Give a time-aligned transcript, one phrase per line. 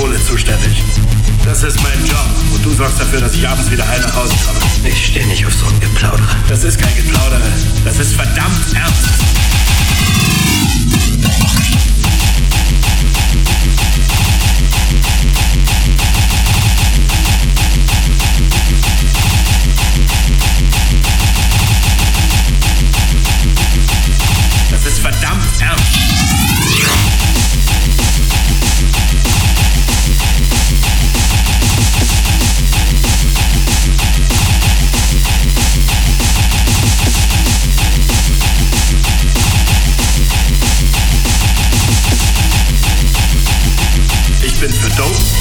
[0.00, 0.82] Kohle zuständig.
[1.44, 2.24] Das ist mein Job.
[2.54, 4.58] Und du sorgst dafür, dass ich abends wieder heil nach Hause komme.
[4.82, 6.26] Ich stehe nicht auf so ein Geplauder.
[6.48, 7.38] Das ist kein Geplauder.
[7.84, 9.08] Das ist verdammt ernst.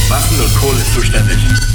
[0.10, 1.69] Waffen und Kohle zuständig.